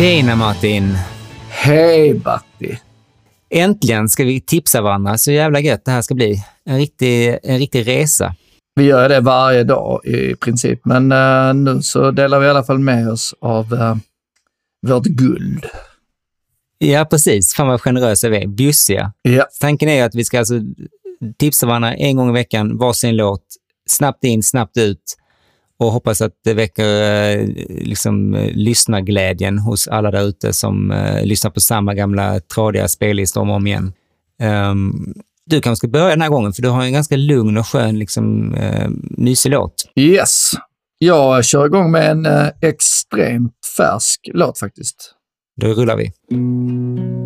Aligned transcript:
Tjena 0.00 0.36
Martin! 0.36 0.96
Hej 1.48 2.14
Batti! 2.14 2.78
Äntligen 3.50 4.08
ska 4.08 4.24
vi 4.24 4.40
tipsa 4.40 4.82
varandra. 4.82 5.18
Så 5.18 5.32
jävla 5.32 5.60
gött 5.60 5.84
det 5.84 5.90
här 5.90 6.02
ska 6.02 6.14
bli. 6.14 6.44
En 6.64 6.78
riktig, 6.78 7.38
en 7.42 7.58
riktig 7.58 7.88
resa. 7.88 8.34
Vi 8.74 8.84
gör 8.84 9.08
det 9.08 9.20
varje 9.20 9.64
dag 9.64 10.04
i 10.04 10.34
princip, 10.34 10.84
men 10.84 11.12
uh, 11.12 11.54
nu 11.54 11.82
så 11.82 12.10
delar 12.10 12.40
vi 12.40 12.46
i 12.46 12.50
alla 12.50 12.64
fall 12.64 12.78
med 12.78 13.10
oss 13.10 13.34
av 13.40 13.72
uh, 13.72 13.96
vårt 14.86 15.04
guld. 15.04 15.66
Ja, 16.78 17.04
precis. 17.04 17.54
Fan 17.54 17.66
vad 17.66 17.80
generösa 17.80 18.28
vi 18.28 18.36
är. 18.36 18.46
Bjussiga. 18.46 19.12
Ja. 19.22 19.46
Tanken 19.60 19.88
är 19.88 20.04
att 20.04 20.14
vi 20.14 20.24
ska 20.24 20.38
alltså 20.38 20.54
tipsa 21.38 21.66
varandra 21.66 21.94
en 21.94 22.16
gång 22.16 22.30
i 22.30 22.32
veckan, 22.32 22.78
varsin 22.78 23.16
låt, 23.16 23.44
snabbt 23.88 24.24
in, 24.24 24.42
snabbt 24.42 24.76
ut 24.76 25.16
och 25.80 25.92
hoppas 25.92 26.20
att 26.20 26.32
det 26.44 26.54
väcker 26.54 27.02
eh, 27.02 27.46
liksom, 27.68 28.34
eh, 28.34 28.50
lyssnarglädjen 28.52 29.58
hos 29.58 29.88
alla 29.88 30.10
där 30.10 30.22
ute 30.22 30.52
som 30.52 30.90
eh, 30.90 31.24
lyssnar 31.24 31.50
på 31.50 31.60
samma 31.60 31.94
gamla 31.94 32.40
tradiga 32.40 32.88
spellistor 32.88 33.40
om 33.40 33.50
och 33.50 33.56
om 33.56 33.66
igen. 33.66 33.92
Um, 34.42 35.14
du 35.46 35.60
kanske 35.60 35.76
ska 35.76 35.88
börja 35.88 36.08
den 36.08 36.22
här 36.22 36.28
gången, 36.28 36.52
för 36.52 36.62
du 36.62 36.68
har 36.68 36.82
en 36.82 36.92
ganska 36.92 37.16
lugn 37.16 37.58
och 37.58 37.66
skön, 37.66 37.98
liksom, 37.98 38.54
uh, 38.54 38.88
mysig 39.00 39.50
låt. 39.50 39.74
Yes. 39.96 40.50
Jag 40.98 41.44
kör 41.44 41.66
igång 41.66 41.90
med 41.90 42.10
en 42.10 42.26
uh, 42.26 42.48
extremt 42.62 43.52
färsk 43.76 44.30
låt 44.34 44.58
faktiskt. 44.58 45.14
Då 45.60 45.66
rullar 45.66 45.96
vi. 45.96 46.12
How 46.30 47.19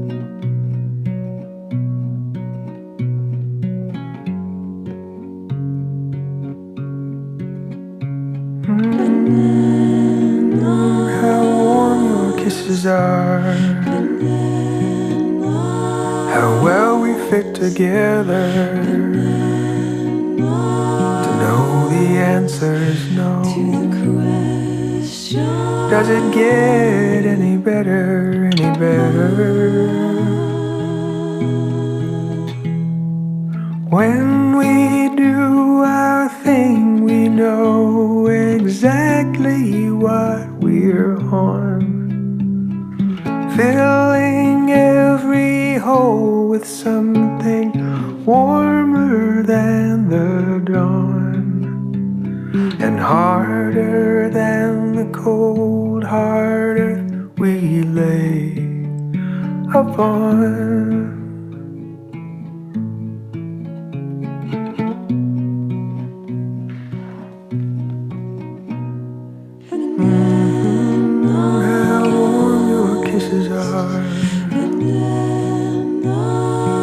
are. 12.87 13.55
How 16.35 16.63
well 16.63 17.01
we 17.01 17.15
fit 17.31 17.55
together. 17.55 18.83
To 20.37 21.31
know 21.41 21.89
the 21.89 22.19
answer 22.19 22.75
is 22.75 23.11
no. 23.13 23.43
The 23.43 23.89
question? 25.01 25.45
Does 25.91 26.09
it 26.09 26.35
get 26.35 27.27
any 27.27 27.57
better, 27.57 28.51
any 28.53 28.79
better? 28.79 29.94
Upon. 59.75 60.39
How 71.65 72.09
warm 72.09 72.69
your 72.69 73.05
kisses 73.05 73.51
are. 73.51 74.03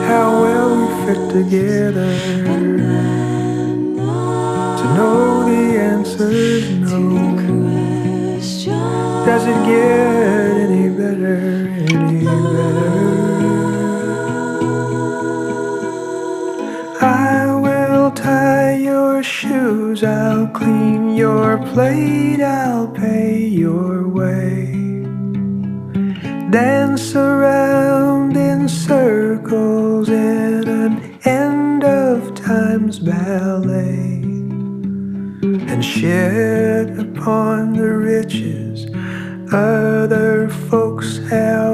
How 0.07 0.41
well 0.41 0.69
we 0.77 0.87
fit 1.05 1.31
together. 1.31 2.11
To 4.65 4.85
know 4.95 5.45
the 5.45 5.79
answer's 5.79 6.69
no. 6.71 6.91
Does 9.25 9.45
it 9.45 9.65
get 9.65 10.40
clean 20.53 21.15
your 21.15 21.57
plate, 21.73 22.41
I'll 22.41 22.87
pay 22.87 23.37
your 23.37 24.07
way. 24.07 24.71
Dance 26.49 27.15
around 27.15 28.35
in 28.35 28.67
circles 28.67 30.09
in 30.09 30.67
an 30.67 31.19
end 31.25 31.83
of 31.83 32.33
times 32.35 32.99
ballet. 32.99 34.21
And 35.71 35.83
shed 35.83 36.99
upon 36.99 37.73
the 37.73 37.89
riches 37.89 38.87
other 39.53 40.47
folks 40.69 41.17
have 41.29 41.70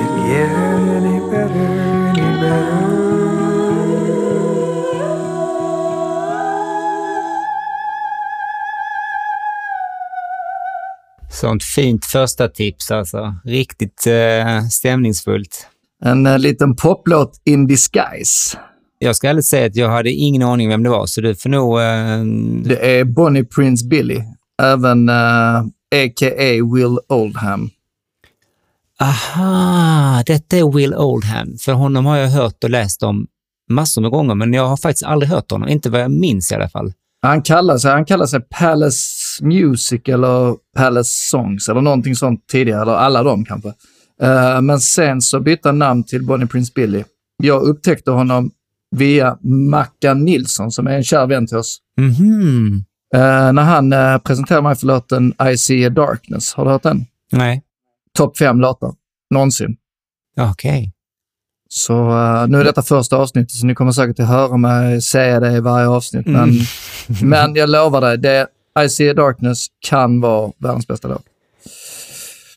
Does 0.00 0.08
it 0.08 0.28
get 0.28 0.48
any 0.48 1.20
better, 1.30 1.66
any 2.08 2.40
better? 2.40 3.00
Sånt 11.30 11.62
fint 11.62 12.04
första 12.04 12.48
tips 12.48 12.90
alltså. 12.90 13.34
Riktigt 13.44 14.06
eh, 14.06 14.66
stämningsfullt. 14.70 15.66
En 16.04 16.26
uh, 16.26 16.38
liten 16.38 16.76
poplåt 16.76 17.40
in 17.44 17.66
disguise. 17.66 18.58
Jag 18.98 19.16
ska 19.16 19.28
ärligt 19.28 19.46
säga 19.46 19.66
att 19.66 19.76
jag 19.76 19.88
hade 19.88 20.10
ingen 20.10 20.42
aning 20.42 20.68
vem 20.68 20.82
det 20.82 20.90
var, 20.90 21.06
så 21.06 21.20
du 21.20 21.34
får 21.34 21.50
nog... 21.50 21.80
Eh, 21.80 22.24
Det 22.64 22.98
är 22.98 23.04
Bonnie 23.04 23.44
Prince 23.44 23.86
Billy, 23.86 24.20
även 24.62 25.08
uh, 25.08 25.56
a.k.a. 25.94 26.74
Will 26.74 26.98
Oldham. 27.08 27.70
Aha, 29.00 30.22
detta 30.26 30.56
är 30.56 30.72
Will 30.72 30.94
Oldham. 30.94 31.56
För 31.58 31.72
honom 31.72 32.06
har 32.06 32.16
jag 32.16 32.28
hört 32.28 32.64
och 32.64 32.70
läst 32.70 33.02
om 33.02 33.26
massor 33.70 34.02
med 34.02 34.10
gånger, 34.10 34.34
men 34.34 34.52
jag 34.52 34.66
har 34.66 34.76
faktiskt 34.76 35.04
aldrig 35.04 35.30
hört 35.30 35.50
honom. 35.50 35.68
Inte 35.68 35.90
vad 35.90 36.00
jag 36.00 36.10
minns 36.10 36.52
i 36.52 36.54
alla 36.54 36.68
fall. 36.68 36.92
Han 37.22 37.42
kallar 37.42 37.78
sig, 37.78 37.90
han 37.90 38.04
kallar 38.04 38.26
sig 38.26 38.40
Palace 38.40 39.44
Music 39.44 40.00
eller 40.04 40.56
Palace 40.76 41.28
Songs 41.30 41.68
eller 41.68 41.80
någonting 41.80 42.16
sånt 42.16 42.48
tidigare, 42.48 42.82
eller 42.82 42.92
alla 42.92 43.22
de 43.22 43.44
kanske. 43.44 43.68
Eh, 44.22 44.60
men 44.60 44.80
sen 44.80 45.20
så 45.20 45.40
bytte 45.40 45.68
han 45.68 45.78
namn 45.78 46.04
till 46.04 46.26
Bonnie 46.26 46.46
Prince 46.46 46.72
Billy. 46.74 47.04
Jag 47.42 47.62
upptäckte 47.62 48.10
honom 48.10 48.50
via 48.96 49.38
Mackan 49.70 50.24
Nilsson 50.24 50.72
som 50.72 50.86
är 50.86 50.92
en 50.92 51.04
kär 51.04 51.26
vän 51.26 51.46
till 51.46 51.56
oss. 51.56 51.78
Mhm. 51.96 52.84
Eh, 53.14 53.52
när 53.52 53.62
han 53.62 53.92
uh, 53.92 54.18
presenterade 54.18 54.62
mig 54.62 54.76
för 54.76 54.86
låten 54.86 55.34
I 55.52 55.56
see 55.56 55.86
a 55.86 55.90
darkness. 55.90 56.54
Har 56.54 56.64
du 56.64 56.70
hört 56.70 56.82
den? 56.82 57.04
Nej. 57.32 57.62
Topp 58.18 58.38
fem 58.38 58.60
låtar 58.60 58.92
någonsin. 59.30 59.76
Okej. 60.40 60.92
Så 61.68 62.10
eh, 62.10 62.48
nu 62.48 62.60
är 62.60 62.64
detta 62.64 62.82
första 62.82 63.16
avsnittet, 63.16 63.50
så 63.50 63.66
ni 63.66 63.74
kommer 63.74 63.92
säkert 63.92 64.20
att 64.20 64.28
höra 64.28 64.56
mig 64.56 65.02
säga 65.02 65.40
det 65.40 65.52
i 65.52 65.60
varje 65.60 65.88
avsnitt. 65.88 66.26
Men, 66.26 66.52
men 67.22 67.54
jag 67.54 67.68
lovar 67.68 68.00
dig, 68.00 68.18
det 68.18 68.46
I 68.84 68.88
see 68.88 69.10
a 69.10 69.14
darkness 69.14 69.66
kan 69.80 70.20
vara 70.20 70.52
världens 70.58 70.86
bästa 70.86 71.08
låt. 71.08 71.24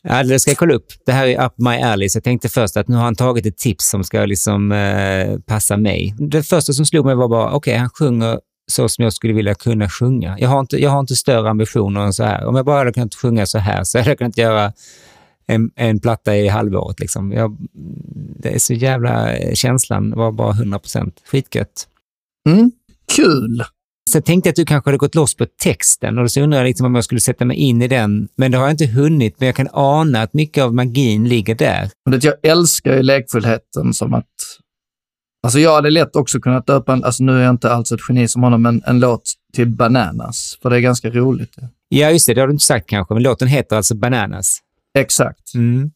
Ja, 0.02 0.22
det 0.22 0.38
ska 0.38 0.50
jag 0.50 0.58
kolla 0.58 0.74
upp. 0.74 0.86
Det 1.06 1.12
här 1.12 1.26
är 1.26 1.46
up 1.46 1.52
my 1.56 1.82
alley, 1.82 2.08
så 2.08 2.16
jag 2.16 2.24
tänkte 2.24 2.48
först 2.48 2.76
att 2.76 2.88
nu 2.88 2.96
har 2.96 3.04
han 3.04 3.16
tagit 3.16 3.46
ett 3.46 3.58
tips 3.58 3.90
som 3.90 4.04
ska 4.04 4.24
liksom 4.24 4.72
eh, 4.72 5.38
passa 5.46 5.76
mig. 5.76 6.14
Det 6.18 6.42
första 6.42 6.72
som 6.72 6.86
slog 6.86 7.06
mig 7.06 7.14
var 7.14 7.28
bara, 7.28 7.52
okej, 7.52 7.76
han 7.76 7.90
sjunger 7.90 8.38
så 8.66 8.88
som 8.88 9.04
jag 9.04 9.12
skulle 9.12 9.32
vilja 9.32 9.54
kunna 9.54 9.88
sjunga. 9.88 10.36
Jag 10.38 10.48
har, 10.48 10.60
inte, 10.60 10.76
jag 10.76 10.90
har 10.90 11.00
inte 11.00 11.16
större 11.16 11.50
ambitioner 11.50 12.00
än 12.00 12.12
så 12.12 12.24
här. 12.24 12.44
Om 12.44 12.56
jag 12.56 12.64
bara 12.64 12.78
hade 12.78 12.92
kunnat 12.92 13.14
sjunga 13.14 13.46
så 13.46 13.58
här 13.58 13.84
så 13.84 13.98
hade 13.98 14.10
jag 14.10 14.18
kunnat 14.18 14.38
göra 14.38 14.72
en, 15.46 15.70
en 15.74 16.00
platta 16.00 16.36
i 16.36 16.48
halvåret. 16.48 17.00
Liksom. 17.00 17.32
Jag, 17.32 17.56
det 18.42 18.54
är 18.54 18.58
så 18.58 18.74
jävla... 18.74 19.36
Känslan 19.54 20.10
var 20.10 20.32
bara 20.32 20.50
100 20.50 20.78
procent. 20.78 21.20
Skitgött. 21.24 21.88
Mm. 22.48 22.72
Kul! 23.16 23.64
sen 24.14 24.22
tänkte 24.22 24.48
jag 24.48 24.52
att 24.52 24.56
du 24.56 24.64
kanske 24.64 24.88
hade 24.88 24.98
gått 24.98 25.14
loss 25.14 25.36
på 25.36 25.46
texten 25.62 26.18
och 26.18 26.30
så 26.30 26.40
undrar 26.40 26.58
jag 26.58 26.66
liksom 26.66 26.86
om 26.86 26.94
jag 26.94 27.04
skulle 27.04 27.20
sätta 27.20 27.44
mig 27.44 27.56
in 27.56 27.82
i 27.82 27.88
den. 27.88 28.28
Men 28.36 28.50
det 28.50 28.58
har 28.58 28.64
jag 28.64 28.72
inte 28.72 28.86
hunnit, 28.86 29.34
men 29.38 29.46
jag 29.46 29.56
kan 29.56 29.68
ana 29.72 30.22
att 30.22 30.34
mycket 30.34 30.64
av 30.64 30.74
magin 30.74 31.28
ligger 31.28 31.54
där. 31.54 31.90
Jag 32.20 32.34
älskar 32.42 32.96
ju 32.96 33.02
lekfullheten 33.02 33.94
som 33.94 34.14
att... 34.14 34.26
Alltså 35.42 35.58
jag 35.58 35.74
hade 35.74 35.90
lätt 35.90 36.16
också 36.16 36.40
kunnat 36.40 36.66
döpa 36.66 36.92
en, 36.92 37.04
alltså 37.04 37.24
nu 37.24 37.38
är 37.38 37.42
jag 37.42 37.50
inte 37.50 37.72
alls 37.72 37.92
ett 37.92 38.00
geni 38.08 38.28
som 38.28 38.42
honom, 38.42 38.62
men 38.62 38.82
en 38.86 39.00
låt 39.00 39.32
till 39.54 39.68
Bananas, 39.68 40.58
för 40.62 40.70
det 40.70 40.76
är 40.76 40.80
ganska 40.80 41.10
roligt. 41.10 41.56
Ja, 41.88 42.10
just 42.10 42.26
det. 42.26 42.34
Det 42.34 42.40
har 42.40 42.48
du 42.48 42.52
inte 42.52 42.64
sagt 42.64 42.88
kanske, 42.88 43.14
men 43.14 43.22
låten 43.22 43.48
heter 43.48 43.76
alltså 43.76 43.94
Bananas. 43.94 44.58
Exakt. 44.98 45.54
Mm. 45.54 45.90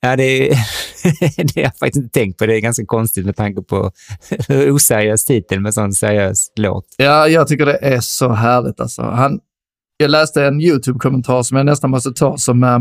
Ja, 0.00 0.16
det, 0.16 0.48
det 1.36 1.54
har 1.56 1.62
jag 1.62 1.76
faktiskt 1.76 1.96
inte 2.04 2.18
tänkt 2.20 2.38
på. 2.38 2.46
Det 2.46 2.56
är 2.56 2.60
ganska 2.60 2.86
konstigt 2.86 3.26
med 3.26 3.36
tanke 3.36 3.62
på 3.62 3.92
hur 4.48 4.70
oseriös 4.70 5.24
titel 5.24 5.60
med 5.60 5.74
sån 5.74 5.92
seriös 5.92 6.52
låt. 6.56 6.86
Ja, 6.96 7.28
jag 7.28 7.48
tycker 7.48 7.66
det 7.66 7.78
är 7.82 8.00
så 8.00 8.28
härligt. 8.32 8.80
Alltså. 8.80 9.02
Han, 9.02 9.40
jag 9.96 10.10
läste 10.10 10.44
en 10.44 10.60
YouTube-kommentar 10.60 11.42
som 11.42 11.56
jag 11.56 11.66
nästan 11.66 11.90
måste 11.90 12.12
ta 12.12 12.38
som... 12.38 12.64
Eh, 12.64 12.78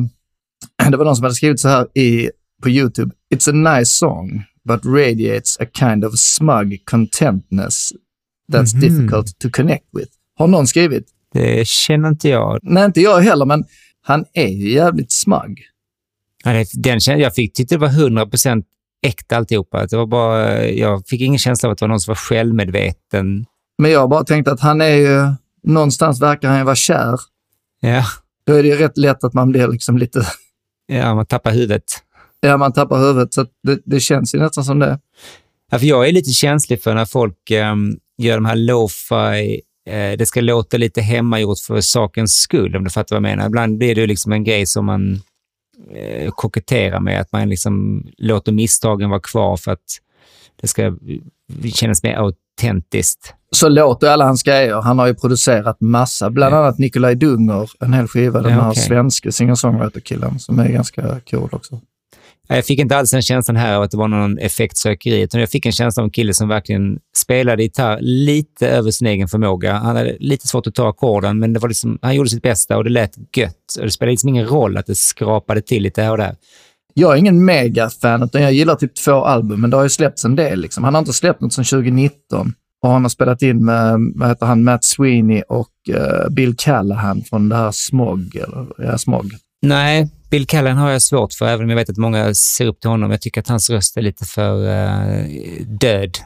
det 0.92 0.98
var 0.98 1.06
någon 1.06 1.16
som 1.16 1.24
hade 1.24 1.36
skrivit 1.36 1.60
så 1.60 1.68
här 1.68 1.98
i, 1.98 2.30
på 2.64 2.70
YouTube. 2.70 3.12
It's 3.36 3.50
a 3.50 3.76
nice 3.78 3.92
song, 3.92 4.44
but 4.68 4.86
radiates 4.86 5.60
a 5.60 5.66
kind 5.80 6.06
of 6.06 6.14
smug 6.20 6.82
contentness 6.86 7.92
that's 8.54 8.76
Mhm. 8.76 8.82
difficult 8.82 9.40
to 9.40 9.50
connect 9.52 9.86
with. 9.94 10.12
Har 10.40 10.48
någon 10.48 10.68
skrivit? 10.68 11.06
Det 11.34 11.68
känner 11.68 12.10
inte 12.10 12.30
jag. 12.30 12.60
Nej, 12.64 12.86
inte 12.86 13.02
jag 13.02 13.20
heller, 13.22 13.46
men 13.46 13.64
han 14.06 14.26
är 14.34 14.48
ju 14.48 14.72
jävligt 14.72 15.12
smug. 15.12 15.62
Ja, 16.44 16.52
det- 16.54 16.68
Den, 16.84 17.00
jag 17.20 17.36
fick, 17.36 17.54
tyckte 17.54 17.76
det 17.76 17.80
var 17.80 17.88
100% 17.90 18.64
äkta 19.08 19.38
alltihopa. 19.38 19.86
Det 19.86 19.98
var 19.98 20.06
bara, 20.06 20.66
jag 20.66 21.08
fick 21.08 21.22
ingen 21.22 21.40
känsla 21.40 21.68
av 21.70 21.74
att 21.74 21.78
det 21.80 21.84
var 21.84 21.90
någon 21.90 22.00
som 22.00 22.12
var 22.12 22.16
självmedveten. 22.16 23.46
Men 23.78 23.92
jag 23.92 24.00
har 24.00 24.08
bara 24.08 24.24
tänkt 24.24 24.48
att 24.48 24.60
han 24.60 24.82
är 24.82 24.96
ju... 24.96 25.34
Någonstans 25.64 26.22
verkar 26.22 26.50
han 26.50 26.58
ju 26.58 26.64
vara 26.64 26.76
kär. 26.76 27.20
Ja, 27.80 28.04
Då 28.48 28.54
är 28.54 28.64
det 28.64 28.70
ju 28.70 28.76
rätt 28.76 28.98
lätt 28.98 29.24
att 29.24 29.34
man 29.34 29.52
blir 29.52 29.68
liksom 29.68 29.98
lite... 29.98 30.26
ja 30.88 31.16
man 31.16 31.26
tappar 31.26 31.52
huvudet. 31.52 31.84
Ja, 32.40 32.58
man 32.58 32.74
tappar 32.74 33.00
huvudet. 33.00 33.34
Så 33.34 33.46
det, 33.64 33.80
det 33.86 34.00
känns 34.00 34.36
ju 34.36 34.40
nästan 34.40 34.64
som 34.64 34.80
det. 34.80 35.00
Ja, 35.72 35.80
för 35.80 35.86
jag 35.86 36.08
är 36.08 36.12
lite 36.12 36.32
känslig 36.32 36.84
för 36.84 36.96
när 36.96 37.06
folk 37.06 37.52
ehm, 37.52 37.98
gör 38.18 38.36
de 38.36 38.46
här 38.46 38.56
lo-fi, 38.56 39.62
det 40.18 40.28
ska 40.28 40.42
låta 40.42 40.78
lite 40.78 41.02
hemmagjort 41.02 41.60
för 41.60 41.82
sakens 41.82 42.36
skull, 42.38 42.76
om 42.76 42.84
du 42.84 42.90
fattar 42.90 43.16
vad 43.16 43.30
jag 43.30 43.36
menar. 43.38 43.48
Ibland 43.48 43.78
blir 43.78 43.96
det 43.96 44.08
liksom 44.08 44.32
en 44.32 44.44
grej 44.44 44.66
som 44.66 44.86
man 44.86 45.22
eh, 45.96 46.32
koketterar 46.32 47.00
med, 47.00 47.22
att 47.22 47.32
man 47.32 47.50
liksom 47.50 48.04
låter 48.18 48.52
misstagen 48.52 49.10
vara 49.10 49.20
kvar 49.20 49.58
för 49.58 49.72
att 49.72 49.84
det 50.62 50.68
ska 50.68 50.98
kännas 51.74 52.04
mer 52.04 52.16
autentiskt. 52.16 53.34
Så 53.52 53.70
låter 53.70 54.08
alla 54.08 54.26
hans 54.26 54.44
grejer. 54.44 54.82
Han 54.82 55.00
har 55.00 55.08
ju 55.08 55.16
producerat 55.16 55.82
massa, 55.82 56.30
bland 56.30 56.56
annat 56.56 56.78
Nikolaj 56.78 57.16
Dunger, 57.16 57.70
en 57.80 57.94
hel 57.94 58.08
skiva, 58.08 58.42
den 58.42 58.52
Ja, 58.54 58.62
här 58.62 58.72
okej. 58.72 58.84
svenska 58.84 59.32
singer-songwriter-killen 59.32 60.40
som 60.40 60.60
är 60.60 60.68
ganska 60.70 61.20
cool 61.32 61.50
också. 61.52 61.80
Jag 62.48 62.66
fick 62.66 62.80
inte 62.80 62.98
alls 62.98 63.12
den 63.12 63.22
känslan 63.22 63.56
här 63.56 63.76
av 63.76 63.84
att 63.84 63.92
det 63.92 63.98
var 63.98 64.08
någon 64.08 64.38
effektsökeri, 64.38 65.22
utan 65.22 65.40
jag 65.40 65.50
fick 65.50 65.66
en 65.66 65.72
känsla 65.72 66.02
av 66.02 66.06
en 66.06 66.12
kille 66.12 66.34
som 66.34 66.48
verkligen 66.48 67.00
spelade 67.18 67.64
gitarr 67.64 67.98
lite 68.02 68.68
över 68.70 68.92
sin 68.92 69.08
egen 69.08 69.28
förmåga. 69.28 69.74
Han 69.74 69.96
hade 69.96 70.18
lite 70.20 70.48
svårt 70.48 70.68
att 70.68 70.76
ta 70.76 70.90
ackorden, 70.90 71.40
men 71.40 71.54
det 71.54 71.60
var 71.60 71.68
liksom, 71.68 72.00
han 72.02 72.16
gjorde 72.16 72.30
sitt 72.30 72.44
bästa 72.44 72.78
och 72.78 72.84
det 72.84 72.90
lät 72.90 73.16
gött. 73.38 73.76
Och 73.80 73.86
det 73.86 73.92
spelade 73.92 74.12
liksom 74.12 74.30
ingen 74.30 74.48
roll 74.48 74.78
att 74.78 74.86
det 74.86 74.96
skrapade 74.96 75.62
till 75.62 75.84
lite 75.84 76.02
här 76.02 76.12
och 76.12 76.18
där. 76.18 76.36
Jag 76.94 77.14
är 77.14 77.18
ingen 77.18 77.46
mega-fan, 77.46 78.24
utan 78.24 78.42
jag 78.42 78.54
gillar 78.54 78.76
typ 78.76 78.96
två 78.96 79.12
album, 79.12 79.62
men 79.62 79.70
det 79.70 79.78
har 79.78 79.84
ju 79.84 79.90
släppts 79.90 80.26
en 80.26 80.36
del. 80.36 80.62
Liksom. 80.62 80.84
Han 80.84 80.94
har 80.94 81.00
inte 81.00 81.14
släppt 81.14 81.42
något 81.42 81.54
sedan 81.54 81.66
2019. 81.66 82.54
Och 82.84 82.92
han 82.92 83.02
har 83.02 83.10
spelat 83.10 83.42
in 83.42 83.66
med, 83.66 84.14
vad 84.16 84.30
heter 84.30 84.46
han, 84.46 84.64
Matt 84.64 84.84
Sweeney 84.84 85.42
och 85.42 85.70
uh, 85.90 86.30
Bill 86.30 86.56
Callahan 86.58 87.22
från 87.22 87.50
det 87.50 87.56
här 87.56 87.72
Smog. 87.72 88.36
Eller, 88.36 88.68
ja, 88.78 88.98
Smog. 88.98 89.32
Nej, 89.62 90.10
Bill 90.32 90.46
Callan 90.48 90.78
har 90.78 90.92
jag 90.92 91.02
svårt 91.02 91.34
för, 91.34 91.46
även 91.46 91.64
om 91.64 91.70
jag 91.70 91.78
vet 91.78 91.90
att 91.90 91.98
många 91.98 92.34
ser 92.34 92.66
upp 92.68 92.80
till 92.80 92.90
honom. 92.90 93.12
Jag 93.12 93.22
tycker 93.22 93.42
att 93.42 93.48
hans 93.48 93.70
röst 93.70 93.98
är 93.98 94.02
lite 94.02 94.26
för 94.26 94.68
eh, 94.70 95.26
död. 95.80 96.18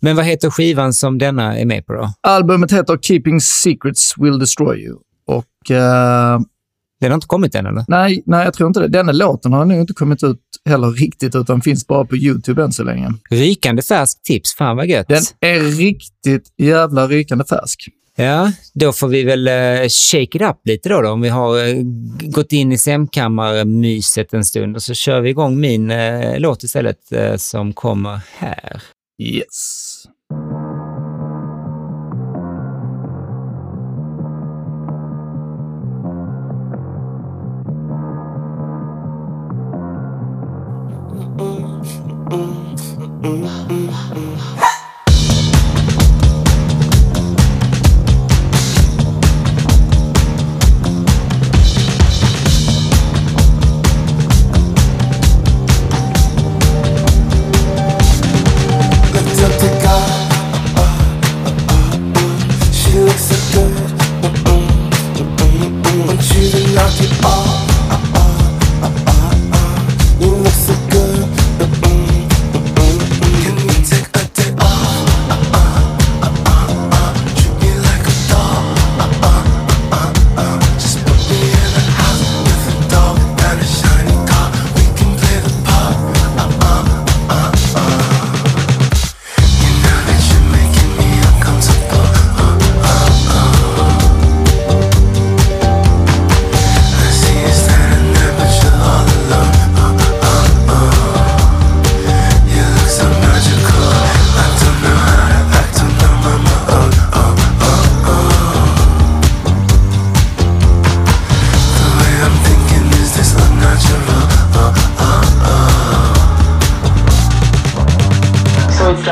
Men 0.00 0.16
vad 0.16 0.24
heter 0.24 0.50
skivan 0.50 0.92
som 0.92 1.18
denna 1.18 1.58
är 1.58 1.64
med 1.64 1.86
på 1.86 1.92
då? 1.92 2.12
Albumet 2.20 2.72
heter 2.72 2.98
Keeping 3.02 3.40
Secrets 3.40 4.14
Will 4.18 4.38
Destroy 4.38 4.78
You. 4.84 4.96
Och 5.26 5.70
eh, 5.70 6.40
Den 7.00 7.10
har 7.10 7.14
inte 7.14 7.26
kommit 7.26 7.54
än, 7.54 7.66
eller? 7.66 7.84
nej, 7.88 8.22
nej, 8.26 8.44
jag 8.44 8.54
tror 8.54 8.66
inte 8.66 8.80
det. 8.80 8.88
Denna 8.88 9.12
låten 9.12 9.52
har 9.52 9.64
nog 9.64 9.80
inte 9.80 9.92
kommit 9.92 10.22
ut 10.24 10.40
heller 10.68 10.90
riktigt, 10.90 11.34
utan 11.34 11.60
finns 11.60 11.86
bara 11.86 12.04
på 12.04 12.16
YouTube 12.16 12.62
än 12.62 12.72
så 12.72 12.84
länge. 12.84 13.12
Rykande 13.30 13.82
färsk 13.82 14.22
tips. 14.22 14.54
Fan 14.54 14.76
vad 14.76 14.86
gött. 14.86 15.08
Den 15.08 15.22
är 15.40 15.60
riktigt 15.60 16.48
jävla 16.56 17.06
rykande 17.08 17.44
färsk. 17.44 17.88
Ja, 18.18 18.52
då 18.74 18.92
får 18.92 19.08
vi 19.08 19.24
väl 19.24 19.48
eh, 19.48 19.88
shake 19.88 20.36
it 20.38 20.42
up 20.42 20.56
lite 20.64 20.88
då, 20.88 21.00
då 21.00 21.10
om 21.10 21.20
vi 21.20 21.28
har 21.28 21.68
eh, 21.68 21.74
gått 22.20 22.52
in 22.52 22.72
i 22.72 22.78
sämkammarmyset 22.78 24.34
en 24.34 24.44
stund 24.44 24.76
och 24.76 24.82
så 24.82 24.94
kör 24.94 25.20
vi 25.20 25.30
igång 25.30 25.60
min 25.60 25.90
eh, 25.90 26.38
låt 26.38 26.62
istället 26.62 26.98
som 27.36 27.72
kommer 27.72 28.20
här. 28.36 28.82
Yes. 29.22 29.95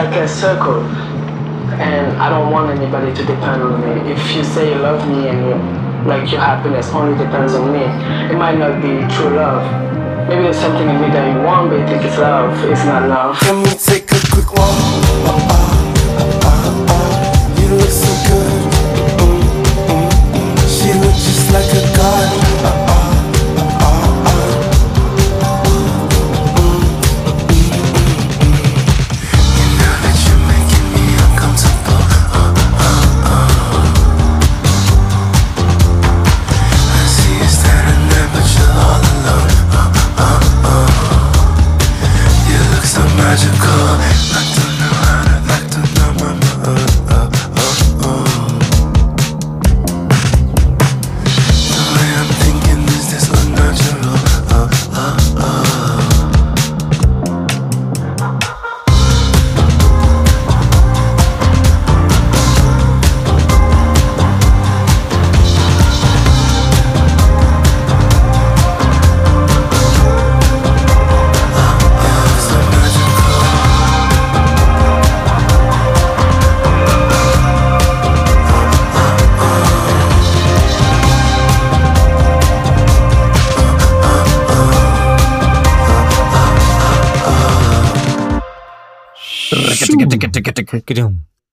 Like 0.04 0.16
a 0.16 0.28
circle, 0.28 0.82
and 1.80 2.12
I 2.20 2.28
don't 2.28 2.52
want 2.52 2.68
anybody 2.70 3.14
to 3.14 3.25
depend 3.25 3.62
on 3.62 3.80
me. 3.80 4.12
If 4.12 4.37
you 4.37 4.44
say 4.44 4.75
you 4.75 4.78
love 4.78 5.00
me 5.08 5.28
and 5.28 5.38
you, 5.46 5.54
like 6.06 6.30
your 6.30 6.40
happiness 6.40 6.90
only 6.92 7.16
depends 7.16 7.54
on 7.54 7.73
me, 7.73 7.84
it 8.30 8.37
might 8.37 8.58
not 8.58 8.82
be 8.82 9.00
true 9.14 9.34
love. 9.37 9.64
Maybe 10.28 10.42
there's 10.42 10.58
something 10.58 10.88
in 10.88 11.00
me 11.00 11.08
that 11.08 11.25
you 11.32 11.42
want, 11.42 11.70
but 11.70 11.80
you 11.80 11.87
think 11.87 12.04
it's 12.04 12.18
love. 12.18 12.52
It's 12.70 12.84
not 12.84 13.08
love. 13.08 13.40
Let 13.42 13.56
me 13.64 13.73
take 13.80 14.04
a 14.12 14.20
quick 14.28 14.52
walk? 14.52 14.76
You 17.56 17.66
look 17.80 17.88
so 17.88 18.12
good. 18.28 18.52
Mm, 19.25 19.40
mm, 19.88 20.08
mm. 20.37 20.56
She 20.68 20.92
looks 21.00 21.20
just 21.25 21.49
like 21.49 21.70
a 21.80 21.96
god. 21.96 22.13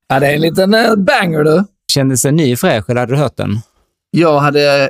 Ja, 0.07 0.19
det 0.19 0.27
är 0.27 0.35
en 0.35 0.41
liten 0.41 0.73
eh, 0.73 0.95
banger 0.95 1.43
du. 1.43 1.63
Kändes 1.93 2.21
den 2.21 2.35
ny 2.35 2.55
fräsch 2.55 2.89
eller 2.89 2.99
hade 2.99 3.13
du 3.13 3.17
hört 3.17 3.37
den? 3.37 3.59
Jag 4.11 4.39
hade 4.39 4.89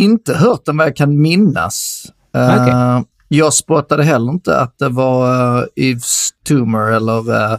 inte 0.00 0.34
hört 0.34 0.64
den 0.64 0.76
vad 0.76 0.86
jag 0.86 0.96
kan 0.96 1.20
minnas. 1.20 2.06
Eh, 2.34 2.62
Okej. 2.62 3.04
jag 3.28 3.52
spottade 3.52 4.04
heller 4.04 4.32
inte 4.32 4.58
att 4.58 4.78
det 4.78 4.88
var 4.88 5.58
uh, 5.58 5.64
Yves 5.76 6.30
Tumor 6.46 6.92
eller... 6.92 7.52
eh, 7.52 7.58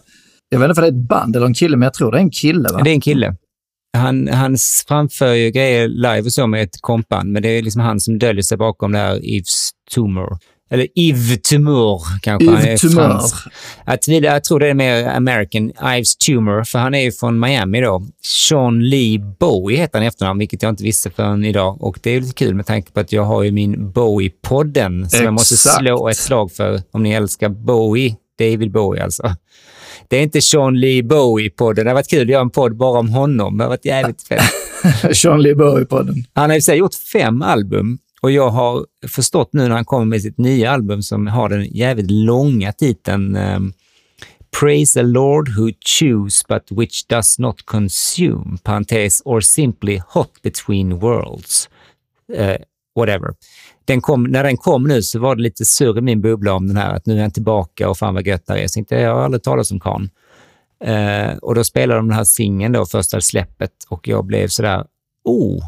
jag 0.49 0.59
vet 0.59 0.69
inte 0.69 0.81
om 0.81 0.83
det 0.83 0.87
är 0.87 1.01
ett 1.01 1.07
band 1.07 1.35
eller 1.35 1.45
en 1.45 1.53
kille, 1.53 1.77
men 1.77 1.83
jag 1.83 1.93
tror 1.93 2.11
det 2.11 2.17
är 2.17 2.21
en 2.21 2.31
kille. 2.31 2.69
Va? 2.73 2.81
Det 2.83 2.89
är 2.89 2.93
en 2.93 3.01
kille. 3.01 3.35
Han, 3.97 4.27
han 4.27 4.57
framför 4.87 5.33
ju 5.33 5.51
grejer 5.51 5.87
live 5.87 6.21
och 6.21 6.33
så 6.33 6.47
med 6.47 6.63
ett 6.63 6.81
kompband, 6.81 7.31
men 7.31 7.41
det 7.41 7.49
är 7.49 7.61
liksom 7.61 7.81
han 7.81 7.99
som 7.99 8.19
döljer 8.19 8.43
sig 8.43 8.57
bakom 8.57 8.91
det 8.91 8.97
här 8.97 9.25
Yves 9.25 9.71
Tumor. 9.95 10.37
Eller 10.73 10.87
Yves 10.99 11.41
Tumor 11.41 12.01
kanske. 12.21 12.49
han 12.49 12.61
är 12.61 12.67
Yves 12.67 12.81
Tumor. 12.81 12.93
fransk. 12.93 13.35
Jag, 13.85 14.01
tvivlar, 14.01 14.33
jag 14.33 14.43
tror 14.43 14.59
det 14.59 14.67
är 14.67 14.73
mer 14.73 15.07
American, 15.07 15.71
Ives 15.97 16.15
Tumor, 16.15 16.63
för 16.63 16.79
han 16.79 16.93
är 16.93 16.99
ju 17.01 17.11
från 17.11 17.39
Miami 17.39 17.81
då. 17.81 18.03
Sean 18.25 18.89
Lee 18.89 19.19
Bowie 19.39 19.77
heter 19.77 19.97
han 19.97 20.03
i 20.03 20.07
efternamn, 20.07 20.39
vilket 20.39 20.63
jag 20.63 20.69
inte 20.69 20.83
visste 20.83 21.09
förrän 21.09 21.45
idag. 21.45 21.81
Och 21.83 21.99
det 22.03 22.11
är 22.11 22.21
lite 22.21 22.33
kul 22.33 22.55
med 22.55 22.65
tanke 22.65 22.91
på 22.91 22.99
att 22.99 23.11
jag 23.11 23.23
har 23.23 23.43
ju 23.43 23.51
min 23.51 23.93
Bowie-podden 23.93 25.07
som 25.09 25.23
jag 25.23 25.33
måste 25.33 25.53
Exakt. 25.55 25.79
slå 25.79 26.09
ett 26.09 26.17
slag 26.17 26.51
för 26.51 26.81
om 26.91 27.03
ni 27.03 27.11
älskar 27.11 27.49
Bowie. 27.49 28.15
David 28.39 28.71
Bowie 28.71 29.03
alltså. 29.03 29.35
Det 30.07 30.17
är 30.17 30.23
inte 30.23 30.41
Sean 30.41 30.79
Lee 30.79 31.01
Bowie-podden. 31.01 31.83
Det 31.83 31.89
har 31.89 31.93
varit 31.93 32.09
kul 32.09 32.21
att 32.21 32.27
göra 32.27 32.41
en 32.41 32.49
podd 32.49 32.77
bara 32.77 32.99
om 32.99 33.09
honom. 33.09 33.57
Det 33.57 33.63
har 33.63 33.69
varit 33.69 33.85
jävligt 33.85 34.21
fett. 34.27 34.41
Sean 35.17 35.41
Lee 35.41 35.55
Bowie 35.55 35.85
på 35.85 36.01
den. 36.03 36.15
Han 36.33 36.49
har 36.49 36.57
i 36.57 36.61
sig 36.61 36.77
gjort 36.77 36.93
fem 37.13 37.41
album 37.41 37.97
och 38.23 38.31
jag 38.31 38.49
har 38.49 38.85
förstått 39.07 39.53
nu 39.53 39.61
när 39.61 39.75
han 39.75 39.85
kommer 39.85 40.05
med 40.05 40.21
sitt 40.21 40.37
nya 40.37 40.71
album 40.71 41.03
som 41.03 41.27
har 41.27 41.49
den 41.49 41.65
jävligt 41.65 42.11
långa 42.11 42.71
titeln 42.71 43.35
um, 43.35 43.73
Praise 44.59 44.99
the 44.99 45.03
Lord 45.03 45.49
who 45.49 45.71
choose 45.99 46.45
but 46.47 46.71
which 46.71 47.07
does 47.07 47.39
not 47.39 47.65
consume, 47.65 48.57
parentes, 48.63 49.21
or 49.25 49.41
simply 49.41 50.01
hot 50.07 50.41
between 50.41 50.99
worlds. 50.99 51.69
Uh, 52.39 52.55
whatever. 52.95 53.33
Den 53.85 54.01
kom, 54.01 54.23
när 54.23 54.43
den 54.43 54.57
kom 54.57 54.83
nu 54.83 55.01
så 55.01 55.19
var 55.19 55.35
det 55.35 55.41
lite 55.41 55.65
surr 55.65 55.97
i 55.97 56.01
min 56.01 56.21
bubbla 56.21 56.53
om 56.53 56.67
den 56.67 56.77
här, 56.77 56.93
att 56.93 57.05
nu 57.05 57.17
är 57.17 57.21
han 57.21 57.31
tillbaka 57.31 57.89
och 57.89 57.97
fan 57.97 58.13
vad 58.13 58.27
gött 58.27 58.45
det 58.45 58.63
är. 58.63 58.67
Så 58.67 58.73
tänkte 58.73 58.95
jag, 58.95 59.15
har 59.15 59.21
aldrig 59.21 59.43
talat 59.43 59.71
om 59.71 59.79
kan. 59.79 60.09
Uh, 60.85 60.91
eh, 60.91 61.37
och 61.37 61.55
då 61.55 61.63
spelade 61.63 61.99
de 61.99 62.07
den 62.07 62.17
här 62.17 62.23
singeln 62.23 62.73
då, 62.73 62.85
första 62.85 63.21
släppet, 63.21 63.71
och 63.89 64.07
jag 64.07 64.25
blev 64.25 64.47
sådär, 64.47 64.85
oh, 65.23 65.63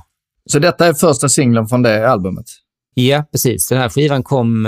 så 0.49 0.59
detta 0.59 0.87
är 0.87 0.93
första 0.93 1.29
singeln 1.29 1.67
från 1.67 1.81
det 1.81 2.09
albumet. 2.09 2.45
Ja, 2.93 3.23
precis. 3.31 3.69
Den 3.69 3.77
här 3.77 3.89
skivan 3.89 4.23
kom 4.23 4.67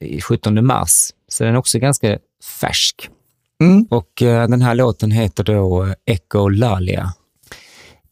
i 0.00 0.20
17 0.20 0.66
mars, 0.66 1.10
så 1.28 1.44
den 1.44 1.54
är 1.54 1.58
också 1.58 1.78
ganska 1.78 2.18
färsk. 2.60 3.10
Mm. 3.62 3.86
Och 3.90 4.22
eh, 4.22 4.48
den 4.48 4.62
här 4.62 4.74
låten 4.74 5.10
heter 5.10 5.44
då 5.44 5.84
eh, 5.84 5.92
Echo 6.06 6.48
Lalia. 6.48 7.12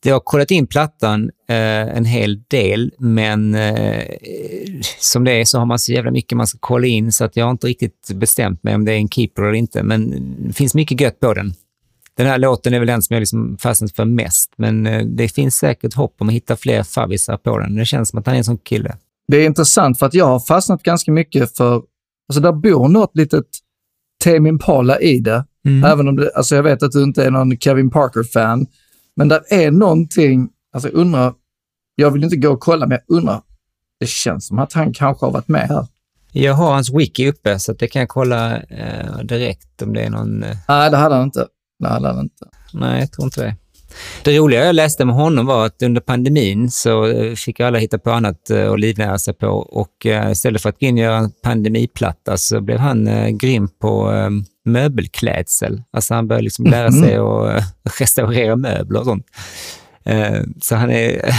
Jag 0.05 0.15
har 0.15 0.21
kollat 0.21 0.51
in 0.51 0.67
plattan 0.67 1.31
eh, 1.49 1.97
en 1.97 2.05
hel 2.05 2.43
del, 2.43 2.93
men 2.99 3.55
eh, 3.55 4.05
som 4.99 5.25
det 5.25 5.33
är 5.33 5.45
så 5.45 5.59
har 5.59 5.67
man 5.67 5.79
så 5.79 5.93
jävla 5.93 6.11
mycket 6.11 6.37
man 6.37 6.47
ska 6.47 6.59
kolla 6.61 6.87
in 6.87 7.13
så 7.13 7.25
att 7.25 7.37
jag 7.37 7.45
har 7.45 7.51
inte 7.51 7.67
riktigt 7.67 8.11
bestämt 8.15 8.63
mig 8.63 8.75
om 8.75 8.85
det 8.85 8.93
är 8.93 8.97
en 8.97 9.09
keeper 9.09 9.43
eller 9.43 9.55
inte, 9.55 9.83
men 9.83 10.25
det 10.47 10.53
finns 10.53 10.75
mycket 10.75 11.01
gött 11.01 11.21
på 11.21 11.35
den. 11.35 11.55
Den 12.17 12.27
här 12.27 12.39
låten 12.39 12.75
är 12.75 12.79
väl 12.79 12.87
den 12.89 13.03
som 13.03 13.15
jag 13.15 13.21
liksom 13.21 13.57
fastnat 13.61 13.93
för 13.93 14.05
mest, 14.05 14.53
men 14.57 14.87
eh, 14.87 15.05
det 15.07 15.29
finns 15.29 15.57
säkert 15.57 15.95
hopp 15.95 16.15
om 16.19 16.29
att 16.29 16.35
hitta 16.35 16.57
fler 16.57 16.83
favvisar 16.83 17.37
på 17.37 17.59
den. 17.59 17.75
Det 17.77 17.85
känns 17.85 18.09
som 18.09 18.19
att 18.19 18.27
han 18.27 18.35
är 18.35 18.39
en 18.39 18.45
sån 18.45 18.59
kille. 18.59 18.97
Det 19.29 19.37
är 19.37 19.47
intressant 19.47 19.99
för 19.99 20.07
att 20.07 20.15
jag 20.15 20.27
har 20.27 20.41
fastnat 20.41 20.83
ganska 20.83 21.13
mycket 21.13 21.57
för, 21.57 21.83
alltså 22.29 22.41
där 22.41 22.53
bor 22.53 22.89
något 22.89 23.17
litet 23.17 23.47
Tame 24.25 24.49
Impala 24.49 25.01
i 25.01 25.19
det. 25.21 25.45
Även 25.87 26.09
om 26.09 26.17
det, 26.17 26.31
alltså 26.35 26.57
jag 26.57 26.63
vet 26.63 26.83
att 26.83 26.93
du 26.93 27.03
inte 27.03 27.25
är 27.25 27.31
någon 27.31 27.57
Kevin 27.59 27.91
Parker-fan, 27.91 28.67
men 29.17 29.29
där 29.29 29.41
är 29.51 29.71
någonting, 29.71 30.49
alltså 30.73 30.89
jag 30.89 30.95
undrar, 30.97 31.35
jag 31.95 32.11
vill 32.11 32.25
inte 32.25 32.37
gå 32.37 32.51
och 32.51 32.61
kolla, 32.61 32.87
men 32.87 32.99
jag 33.07 33.17
undrar, 33.17 33.43
det 34.01 34.09
känns 34.09 34.47
som 34.47 34.59
att 34.59 34.73
han 34.73 34.93
kanske 34.93 35.27
har 35.27 35.33
varit 35.33 35.49
med 35.49 35.69
här. 35.69 35.87
Jag 36.33 36.55
har 36.55 36.73
hans 36.73 36.91
wiki 36.95 37.29
uppe, 37.31 37.59
så 37.59 37.73
det 37.73 37.87
kan 37.87 38.01
jag 38.01 38.09
kolla 38.09 38.57
eh, 38.63 39.19
direkt 39.25 39.83
om 39.83 39.93
det 39.93 40.03
är 40.03 40.11
någon... 40.11 40.43
Eh, 40.43 40.57
Nej, 40.69 40.91
det 40.91 40.97
hade 40.97 41.15
han 41.15 41.25
inte. 41.25 41.47
Det 41.81 41.89
hade 41.89 42.09
han 42.09 42.19
inte. 42.21 42.47
nej, 42.73 43.01
jag 43.01 43.13
tror 43.13 43.25
inte 43.25 43.43
det. 43.43 43.57
Det 44.25 44.39
roliga 44.39 44.65
jag 44.65 44.75
läste 44.75 45.05
med 45.05 45.15
honom 45.15 45.47
var 45.47 45.67
att 45.67 45.83
under 45.83 46.01
pandemin 46.01 46.71
så 46.71 47.07
eh, 47.07 47.35
fick 47.35 47.61
alla 47.61 47.79
hitta 47.79 47.99
på 47.99 48.11
annat 48.11 48.51
eh, 48.51 48.73
att 48.73 48.81
livnära 48.81 49.19
sig 49.19 49.35
på 49.35 49.47
och 49.47 50.07
eh, 50.07 50.31
istället 50.31 50.63
för 50.63 50.69
att 50.69 50.81
gå 50.81 50.87
in 50.87 50.95
och 50.95 51.01
göra 51.01 51.17
en 51.17 51.31
pandemiplatta 51.43 52.37
så 52.37 52.61
blev 52.61 52.79
han 52.79 53.09
grym 53.39 53.69
på 53.81 54.13
möbelklädsel. 54.65 55.83
Alltså 55.93 56.15
han 56.15 56.29
började 56.29 56.45
liksom 56.45 56.65
lära 56.65 56.93
sig 56.93 57.17
att 57.17 57.63
restaurera 58.01 58.57
möbler 58.57 59.01
och 59.01 59.07
sånt. 59.07 59.27
Eh, 60.05 60.43
så 60.61 60.75
han 60.75 60.91
är 60.91 61.35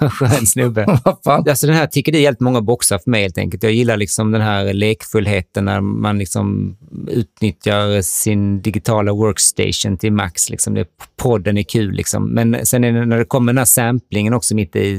skön 0.08 0.46
snubbe. 0.46 0.86
Alltså 1.24 1.66
den 1.66 1.76
här 1.76 1.86
tickar 1.86 2.14
i 2.14 2.24
helt 2.24 2.40
många 2.40 2.60
boxar 2.60 2.98
för 2.98 3.10
mig 3.10 3.22
helt 3.22 3.38
enkelt. 3.38 3.62
Jag 3.62 3.72
gillar 3.72 3.96
liksom 3.96 4.32
den 4.32 4.40
här 4.40 4.72
lekfullheten 4.72 5.64
när 5.64 5.80
man 5.80 6.18
liksom 6.18 6.76
utnyttjar 7.08 8.02
sin 8.02 8.62
digitala 8.62 9.12
workstation 9.12 9.96
till 9.96 10.12
max. 10.12 10.50
Liksom. 10.50 10.74
Det, 10.74 10.86
podden 11.16 11.58
är 11.58 11.62
kul 11.62 11.92
liksom. 11.92 12.30
Men 12.30 12.66
sen 12.66 12.84
är 12.84 12.92
det, 12.92 13.06
när 13.06 13.18
det 13.18 13.24
kommer 13.24 13.52
den 13.52 13.58
här 13.58 13.64
samplingen 13.64 14.34
också 14.34 14.54
mitt 14.54 14.76
i 14.76 14.94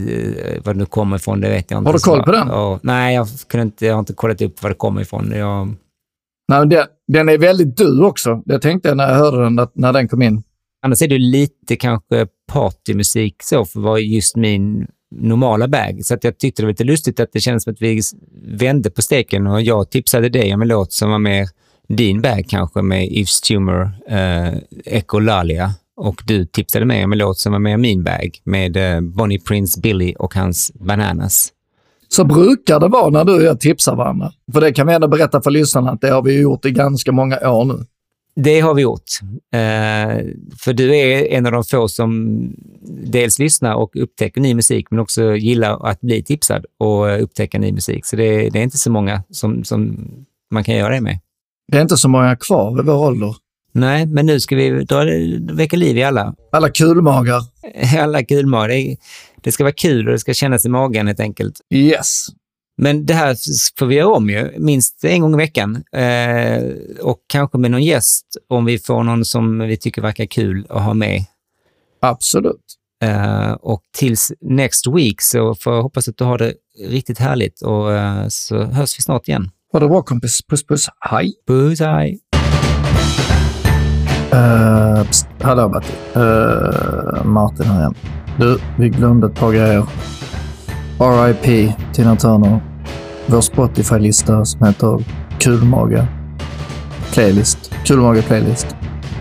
eh, 0.45 0.61
vad 0.65 0.75
det 0.75 0.79
nu 0.79 0.85
kommer 0.85 1.15
ifrån, 1.15 1.41
det 1.41 1.49
vet 1.49 1.71
jag 1.71 1.79
inte. 1.79 1.89
Har 1.89 1.93
du 1.93 1.99
koll 1.99 2.23
på 2.23 2.31
den? 2.31 2.47
Ja, 2.47 2.79
nej, 2.83 3.15
jag, 3.15 3.27
kunde 3.47 3.61
inte, 3.61 3.85
jag 3.85 3.93
har 3.93 3.99
inte 3.99 4.13
kollat 4.13 4.41
upp 4.41 4.63
var 4.63 4.69
det 4.69 4.75
kommer 4.75 5.01
ifrån. 5.01 5.31
Jag, 5.35 5.73
Nej, 6.47 6.67
den, 6.67 6.85
den 7.07 7.29
är 7.29 7.37
väldigt 7.37 7.77
du 7.77 8.03
också. 8.03 8.41
Det 8.45 8.59
tänkte 8.59 8.89
jag 8.89 8.97
när 8.97 9.09
jag 9.09 9.15
hörde 9.15 9.43
den, 9.43 9.59
att, 9.59 9.75
när 9.75 9.93
den 9.93 10.07
kom 10.07 10.21
in. 10.21 10.43
Annars 10.85 11.01
är 11.01 11.07
det 11.07 11.17
lite 11.17 11.75
kanske 11.75 12.27
partymusik 12.47 13.35
så 13.43 13.65
för 13.65 13.79
var 13.79 13.97
just 13.97 14.35
min 14.35 14.87
normala 15.15 15.67
bag. 15.67 16.05
Så 16.05 16.13
att 16.13 16.23
jag 16.23 16.37
tyckte 16.37 16.61
det 16.61 16.65
var 16.65 16.71
lite 16.71 16.83
lustigt 16.83 17.19
att 17.19 17.29
det 17.33 17.39
kändes 17.39 17.63
som 17.63 17.73
att 17.73 17.81
vi 17.81 18.01
vände 18.43 18.89
på 18.89 19.01
steken 19.01 19.47
och 19.47 19.61
jag 19.61 19.89
tipsade 19.89 20.29
dig 20.29 20.53
om 20.53 20.61
en 20.61 20.67
låt 20.67 20.93
som 20.93 21.09
var 21.11 21.19
mer 21.19 21.47
din 21.87 22.21
bag 22.21 22.45
kanske 22.47 22.81
med 22.81 23.11
Yves 23.11 23.41
Tumor, 23.41 23.91
eh, 24.09 24.53
Echolalia. 24.85 25.73
Och 25.97 26.21
du 26.27 26.45
tipsade 26.45 26.85
mig 26.85 27.03
om 27.05 27.11
en 27.11 27.17
låt 27.17 27.37
som 27.37 27.51
var 27.51 27.59
mer 27.59 27.77
min 27.77 28.03
bag 28.03 28.39
med 28.43 28.77
eh, 28.77 29.01
Bonnie 29.01 29.39
Prince 29.39 29.79
Billy 29.81 30.13
och 30.19 30.35
hans 30.35 30.71
Bananas. 30.73 31.51
Så 32.07 32.23
brukar 32.23 32.79
det 32.79 32.87
vara 32.87 33.09
när 33.09 33.25
du 33.25 33.35
och 33.35 33.43
jag 33.43 33.59
tipsar 33.59 33.95
varandra. 33.95 34.31
För 34.53 34.61
det 34.61 34.73
kan 34.73 34.87
vi 34.87 34.93
ändå 34.93 35.07
berätta 35.07 35.41
för 35.41 35.51
lyssnarna 35.51 35.91
att 35.91 36.01
det 36.01 36.09
har 36.09 36.21
vi 36.21 36.41
gjort 36.41 36.65
i 36.65 36.71
ganska 36.71 37.11
många 37.11 37.49
år 37.49 37.65
nu. 37.65 37.85
Det 38.35 38.59
har 38.59 38.73
vi 38.73 38.81
gjort. 38.81 39.19
Eh, 39.53 40.25
för 40.59 40.73
du 40.73 40.95
är 40.95 41.25
en 41.25 41.45
av 41.45 41.51
de 41.51 41.63
få 41.63 41.87
som 41.87 42.39
dels 42.87 43.39
lyssnar 43.39 43.75
och 43.75 43.95
upptäcker 43.95 44.41
ny 44.41 44.55
musik, 44.55 44.87
men 44.89 44.99
också 44.99 45.35
gillar 45.35 45.85
att 45.89 46.01
bli 46.01 46.23
tipsad 46.23 46.65
och 46.79 47.23
upptäcka 47.23 47.59
ny 47.59 47.71
musik. 47.71 48.05
Så 48.05 48.15
det, 48.15 48.49
det 48.49 48.59
är 48.59 48.63
inte 48.63 48.77
så 48.77 48.91
många 48.91 49.23
som, 49.29 49.63
som 49.63 50.07
man 50.51 50.63
kan 50.63 50.75
göra 50.75 50.93
det 50.93 51.01
med. 51.01 51.19
Det 51.71 51.77
är 51.77 51.81
inte 51.81 51.97
så 51.97 52.09
många 52.09 52.35
kvar 52.35 52.79
i 52.79 52.83
vår 52.83 53.07
ålder. 53.07 53.35
Nej, 53.71 54.05
men 54.05 54.25
nu 54.25 54.39
ska 54.39 54.55
vi 54.55 54.83
dra, 54.83 55.03
väcka 55.53 55.77
liv 55.77 55.97
i 55.97 56.03
alla. 56.03 56.35
Alla 56.51 56.69
kulmagar. 56.69 57.41
Alla 57.99 58.23
kulmar. 58.23 58.67
Det, 58.67 58.97
det 59.41 59.51
ska 59.51 59.63
vara 59.63 59.73
kul 59.73 60.07
och 60.07 60.11
det 60.11 60.19
ska 60.19 60.33
kännas 60.33 60.65
i 60.65 60.69
magen 60.69 61.07
helt 61.07 61.19
enkelt. 61.19 61.61
Yes. 61.73 62.27
Men 62.77 63.05
det 63.05 63.13
här 63.13 63.35
får 63.79 63.85
vi 63.85 63.95
göra 63.95 64.13
om 64.13 64.29
ju, 64.29 64.59
minst 64.59 65.03
en 65.03 65.21
gång 65.21 65.33
i 65.33 65.37
veckan. 65.37 65.83
Eh, 65.91 66.63
och 67.01 67.19
kanske 67.27 67.57
med 67.57 67.71
någon 67.71 67.83
gäst 67.83 68.25
om 68.49 68.65
vi 68.65 68.79
får 68.79 69.03
någon 69.03 69.25
som 69.25 69.59
vi 69.59 69.77
tycker 69.77 70.01
verkar 70.01 70.25
kul 70.25 70.65
att 70.69 70.83
ha 70.83 70.93
med. 70.93 71.23
Absolut. 72.01 72.75
Eh, 73.03 73.51
och 73.51 73.81
tills 73.97 74.31
next 74.41 74.87
week 74.87 75.21
så 75.21 75.55
får 75.55 75.73
jag 75.73 75.83
hoppas 75.83 76.07
att 76.07 76.17
du 76.17 76.23
har 76.23 76.37
det 76.37 76.53
riktigt 76.87 77.19
härligt 77.19 77.61
och 77.61 77.93
eh, 77.93 78.27
så 78.27 78.63
hörs 78.63 78.97
vi 78.97 79.01
snart 79.01 79.27
igen. 79.27 79.51
Ha 79.71 79.79
det 79.79 79.87
bra 79.87 80.01
kompis. 80.01 80.41
Puss 80.49 80.67
puss. 80.67 80.87
Hej. 80.99 81.33
Puss, 81.47 81.79
hej! 81.79 82.19
Uh, 84.33 85.03
pst, 85.09 85.27
hallå 85.41 85.69
Batti. 85.69 85.93
Uh, 86.15 87.25
Martin 87.25 87.65
här 87.65 87.79
igen. 87.79 87.95
Du, 88.39 88.59
vi 88.77 88.89
glömde 88.89 89.27
ett 89.27 89.35
par 89.35 89.51
grejer. 89.51 89.85
RIP 90.99 91.73
Tina 91.93 92.15
Turner. 92.15 92.59
Vår 93.25 93.41
Spotify-lista 93.41 94.45
som 94.45 94.67
heter 94.67 95.03
Kulmaga 95.39 96.07
Playlist. 97.13 97.71
Kulmaga 97.85 98.21
Playlist. 98.21 98.75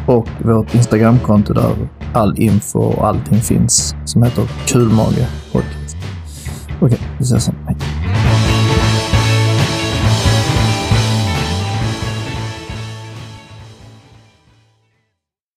Och 0.07 0.29
vårt 0.39 0.75
Instagramkonto 0.75 1.53
där 1.53 1.89
all 2.13 2.39
info 2.39 2.79
och 2.79 3.07
allting 3.07 3.41
finns 3.41 3.95
som 4.05 4.23
heter 4.23 4.45
Kulmaga 4.67 5.27
Podcast. 5.53 5.97
Okej, 6.81 6.99
vi 7.19 7.25
ses 7.25 7.45
sen. 7.45 7.55
Hej. 7.67 7.77